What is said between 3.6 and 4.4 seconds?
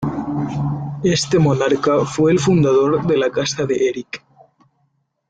de Erik.